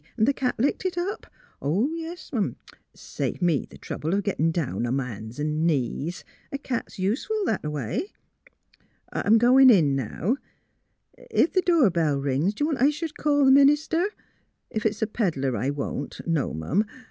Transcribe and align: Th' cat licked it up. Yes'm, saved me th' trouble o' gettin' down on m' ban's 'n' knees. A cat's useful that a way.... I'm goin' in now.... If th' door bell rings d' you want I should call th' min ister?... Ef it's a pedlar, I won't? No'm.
Th' 0.17 0.35
cat 0.35 0.55
licked 0.57 0.83
it 0.83 0.97
up. 0.97 1.27
Yes'm, 1.61 2.55
saved 2.95 3.39
me 3.39 3.67
th' 3.67 3.79
trouble 3.79 4.15
o' 4.15 4.21
gettin' 4.21 4.51
down 4.51 4.77
on 4.87 4.87
m' 4.87 4.97
ban's 4.97 5.39
'n' 5.39 5.63
knees. 5.67 6.25
A 6.51 6.57
cat's 6.57 6.97
useful 6.97 7.39
that 7.45 7.63
a 7.63 7.69
way.... 7.69 8.11
I'm 9.13 9.37
goin' 9.37 9.69
in 9.69 9.95
now.... 9.95 10.37
If 11.29 11.53
th' 11.53 11.63
door 11.63 11.91
bell 11.91 12.17
rings 12.19 12.55
d' 12.55 12.61
you 12.61 12.65
want 12.65 12.81
I 12.81 12.89
should 12.89 13.15
call 13.15 13.45
th' 13.45 13.53
min 13.53 13.69
ister?... 13.69 14.09
Ef 14.71 14.87
it's 14.87 15.03
a 15.03 15.07
pedlar, 15.07 15.55
I 15.55 15.69
won't? 15.69 16.19
No'm. 16.25 16.83